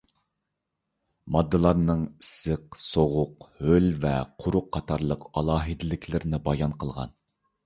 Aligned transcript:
ماددىلارنىڭ 1.35 2.01
ئىسسىق، 2.23 2.77
سوغۇق، 2.85 3.45
ھۆل 3.67 3.91
ۋە 4.07 4.15
قۇرۇق 4.45 4.73
قاتارلىق 4.79 5.29
ئالاھىدىلىكلىرىنى 5.35 6.43
بايان 6.51 6.77
قىلغان. 6.85 7.17